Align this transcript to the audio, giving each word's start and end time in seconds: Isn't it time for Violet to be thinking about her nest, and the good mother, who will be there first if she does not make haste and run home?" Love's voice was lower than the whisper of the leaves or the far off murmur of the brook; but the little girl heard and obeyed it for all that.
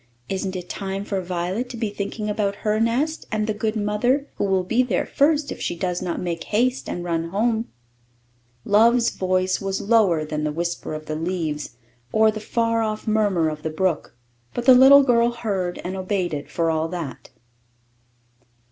Isn't 0.29 0.55
it 0.55 0.67
time 0.67 1.05
for 1.05 1.21
Violet 1.21 1.69
to 1.69 1.77
be 1.77 1.91
thinking 1.91 2.27
about 2.27 2.55
her 2.65 2.79
nest, 2.79 3.27
and 3.31 3.45
the 3.45 3.53
good 3.53 3.75
mother, 3.75 4.25
who 4.37 4.45
will 4.45 4.63
be 4.63 4.81
there 4.81 5.05
first 5.05 5.51
if 5.51 5.61
she 5.61 5.75
does 5.75 6.01
not 6.01 6.19
make 6.19 6.45
haste 6.45 6.89
and 6.89 7.03
run 7.03 7.25
home?" 7.29 7.67
Love's 8.65 9.11
voice 9.11 9.61
was 9.61 9.79
lower 9.79 10.25
than 10.25 10.43
the 10.43 10.51
whisper 10.51 10.95
of 10.95 11.05
the 11.05 11.15
leaves 11.15 11.75
or 12.11 12.31
the 12.31 12.39
far 12.39 12.81
off 12.81 13.07
murmur 13.07 13.47
of 13.47 13.61
the 13.61 13.69
brook; 13.69 14.15
but 14.55 14.65
the 14.65 14.73
little 14.73 15.03
girl 15.03 15.29
heard 15.29 15.79
and 15.83 15.95
obeyed 15.95 16.33
it 16.33 16.49
for 16.49 16.71
all 16.71 16.87
that. 16.87 17.29